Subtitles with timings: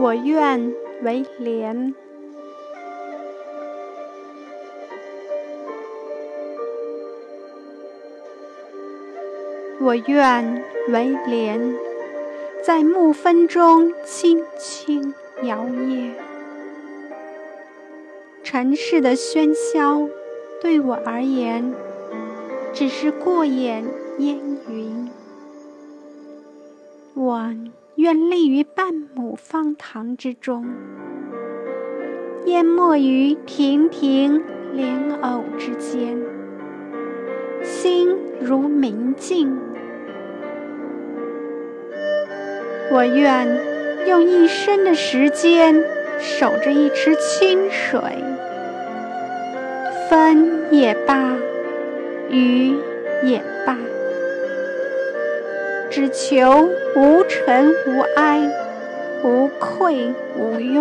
[0.00, 1.92] 我愿为莲。
[9.80, 11.74] 我愿为莲，
[12.62, 15.12] 在暮风中轻轻
[15.42, 16.12] 摇曳。
[18.44, 20.08] 尘世的喧嚣，
[20.60, 21.74] 对我而言，
[22.72, 23.84] 只是过眼
[24.18, 25.10] 烟云。
[27.14, 27.52] 我
[27.98, 30.64] 愿立于半亩方塘之中，
[32.44, 34.40] 淹没于亭亭
[34.72, 36.16] 莲藕之间，
[37.64, 39.58] 心如明镜。
[42.92, 45.82] 我愿用一生的时间
[46.20, 48.00] 守着一池清水，
[50.08, 51.36] 风也罢，
[52.30, 52.76] 雨
[53.24, 53.76] 也罢，
[55.98, 58.48] 只求无尘无埃，
[59.24, 60.80] 无愧无怨，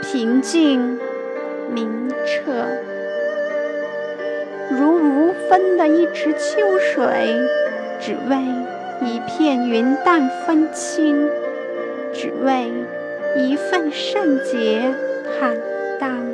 [0.00, 0.98] 平静
[1.70, 2.66] 明澈，
[4.70, 7.06] 如无风的一池秋水，
[8.00, 8.38] 只为。
[9.02, 11.28] 一片云淡风轻，
[12.14, 12.72] 只为
[13.36, 14.94] 一份圣洁
[15.38, 15.58] 坦
[16.00, 16.24] 荡。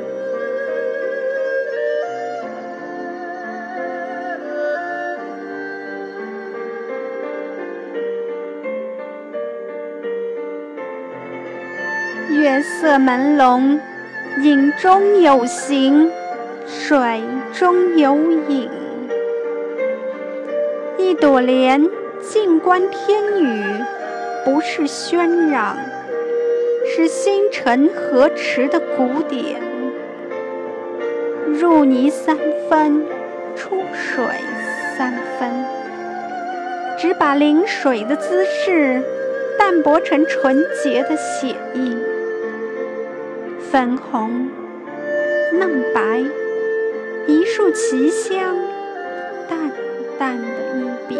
[12.41, 13.79] 月色朦胧，
[14.41, 16.11] 影中有形，
[16.65, 17.21] 水
[17.53, 18.15] 中有
[18.49, 18.67] 影，
[20.97, 21.87] 一朵莲。
[22.19, 23.63] 静观天宇，
[24.45, 25.75] 不是喧嚷，
[26.85, 29.59] 是星辰河池的古典。
[31.47, 32.37] 入泥三
[32.69, 33.03] 分，
[33.55, 34.23] 出水
[34.97, 35.51] 三分，
[36.97, 39.03] 只把临水的姿势
[39.57, 41.97] 淡泊成纯洁的写意。
[43.71, 44.49] 粉红、
[45.53, 46.25] 嫩白，
[47.25, 48.57] 一束奇香，
[49.47, 49.71] 淡
[50.19, 50.43] 淡的
[50.75, 51.17] 一笔。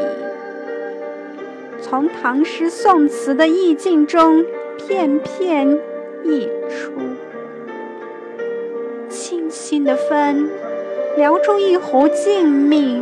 [1.81, 4.44] 从唐诗宋词的意境中
[4.78, 5.79] 片片
[6.25, 6.91] 溢出，
[9.07, 10.50] 清新的风
[11.16, 13.01] 撩出一湖静谧，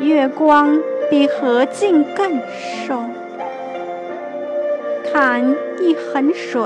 [0.00, 0.80] 月光
[1.10, 2.40] 比河静更
[2.86, 3.04] 瘦。
[5.12, 6.62] 看一痕水，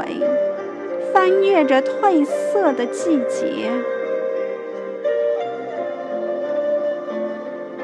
[1.15, 3.71] 翻越着褪色的季节，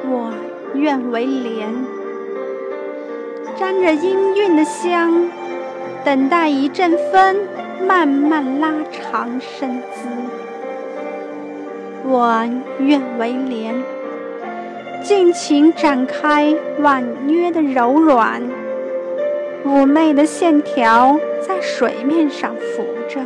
[0.05, 0.33] 我
[0.75, 1.73] 愿为莲。
[3.57, 5.31] 沾着氤氲的香，
[6.05, 7.37] 等待一阵风
[7.87, 10.09] 慢慢拉长身姿。
[12.05, 12.45] 我
[12.81, 13.81] 愿为莲，
[15.05, 18.43] 尽情展开婉约的柔软，
[19.65, 23.21] 妩媚的线条在水面上浮着。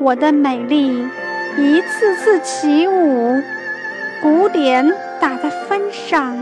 [0.00, 1.06] 我的美丽
[1.56, 3.34] 一次次起舞，
[4.22, 6.36] 鼓点打在风上。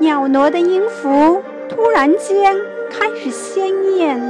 [0.00, 2.56] 袅娜的音符突然间
[2.90, 4.20] 开始鲜艳。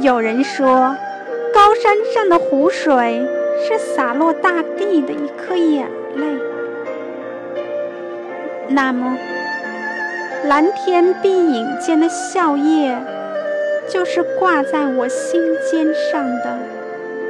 [0.00, 0.96] 有人说，
[1.54, 3.24] 高山上的湖水
[3.62, 6.26] 是洒落大地的一颗眼泪。
[8.68, 9.16] 那么，
[10.46, 12.94] 蓝天碧影间的笑靥，
[13.88, 16.58] 就是挂在我心尖上的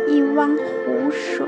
[0.07, 1.47] 一汪湖水。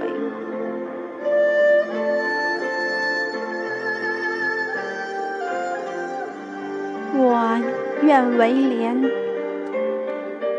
[7.15, 7.61] 我
[8.01, 9.11] 愿为莲，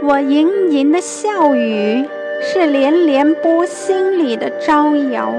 [0.03, 2.05] 我盈盈的笑语
[2.39, 5.33] 是连连波心里的招摇，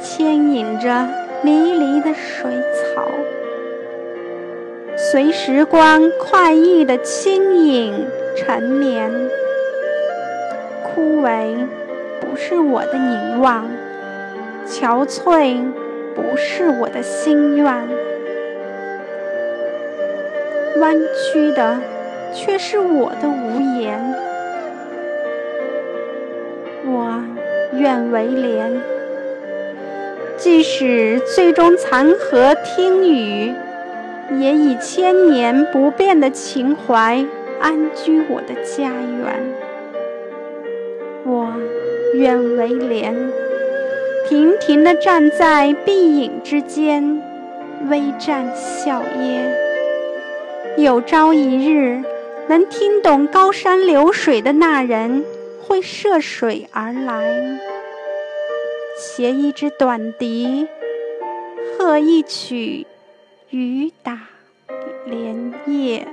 [0.00, 1.06] 牵引着
[1.42, 2.50] 迷离的水
[2.94, 3.08] 草，
[4.96, 8.06] 随时光快意的轻盈
[8.36, 9.10] 沉眠。
[10.82, 11.66] 枯萎
[12.20, 13.70] 不是我的凝望，
[14.66, 15.64] 憔悴
[16.14, 17.88] 不是我的心愿。
[20.78, 21.80] 弯曲的，
[22.34, 24.14] 却是我的无言。
[26.86, 27.22] 我
[27.72, 28.80] 愿为莲，
[30.40, 33.52] 即使最终残荷听雨，
[34.38, 37.22] 也以千年不变的情怀
[37.60, 39.52] 安居我的家园。
[41.26, 41.52] 我
[42.14, 43.14] 愿为莲，
[44.26, 47.20] 亭亭地站在碧影之间，
[47.90, 49.42] 微绽笑靥。
[50.78, 52.02] 有朝一日，
[52.48, 55.22] 能听懂高山流水的那人，
[55.60, 57.60] 会涉水而来，
[58.96, 60.66] 携一支短笛，
[61.78, 62.86] 和一曲
[63.50, 64.28] 雨打
[65.06, 66.06] 莲叶。